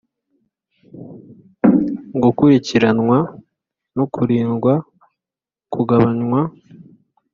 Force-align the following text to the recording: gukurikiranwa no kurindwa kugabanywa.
gukurikiranwa 2.23 3.17
no 3.95 4.05
kurindwa 4.13 4.73
kugabanywa. 5.73 6.41